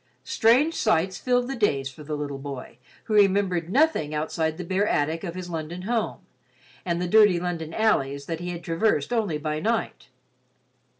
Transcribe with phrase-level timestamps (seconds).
[0.25, 4.87] Strange sights filled the days for the little boy who remembered nothing outside the bare
[4.87, 6.21] attic of his London home
[6.83, 10.07] and the dirty London alleys that he had traversed only by night.